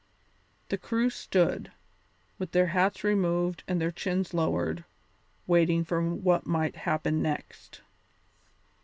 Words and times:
The 0.69 0.79
crew 0.79 1.11
stood, 1.11 1.71
with 2.39 2.53
their 2.53 2.65
hats 2.73 3.03
removed 3.03 3.63
and 3.67 3.79
their 3.79 3.91
chins 3.91 4.33
lowered, 4.33 4.83
waiting 5.45 5.83
for 5.85 6.01
what 6.01 6.47
might 6.47 6.75
happen 6.75 7.21
next. 7.21 7.81